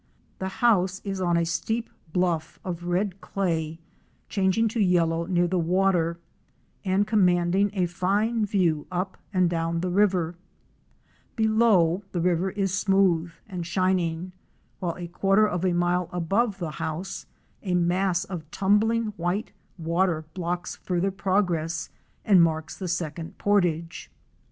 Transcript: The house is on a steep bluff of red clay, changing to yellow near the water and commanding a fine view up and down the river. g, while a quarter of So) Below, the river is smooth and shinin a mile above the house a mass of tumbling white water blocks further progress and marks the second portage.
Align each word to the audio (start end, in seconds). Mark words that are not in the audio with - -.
The 0.39 0.49
house 0.65 0.99
is 1.03 1.21
on 1.21 1.37
a 1.37 1.45
steep 1.45 1.87
bluff 2.11 2.59
of 2.65 2.85
red 2.85 3.21
clay, 3.21 3.77
changing 4.29 4.67
to 4.69 4.79
yellow 4.79 5.27
near 5.27 5.45
the 5.47 5.59
water 5.59 6.17
and 6.83 7.05
commanding 7.05 7.69
a 7.73 7.85
fine 7.85 8.43
view 8.43 8.87
up 8.91 9.15
and 9.31 9.47
down 9.47 9.81
the 9.81 9.91
river. 9.91 10.33
g, 11.37 11.47
while 11.47 11.53
a 11.53 11.55
quarter 11.55 11.93
of 11.99 12.01
So) 12.01 12.01
Below, 12.01 12.03
the 12.13 12.19
river 12.21 12.49
is 12.49 12.73
smooth 12.73 13.31
and 13.47 13.63
shinin 13.63 14.31
a 14.81 15.65
mile 15.73 16.09
above 16.11 16.57
the 16.57 16.71
house 16.71 17.27
a 17.61 17.75
mass 17.75 18.23
of 18.23 18.49
tumbling 18.49 19.13
white 19.17 19.51
water 19.77 20.25
blocks 20.33 20.77
further 20.77 21.11
progress 21.11 21.91
and 22.25 22.41
marks 22.41 22.75
the 22.75 22.87
second 22.87 23.37
portage. 23.37 24.09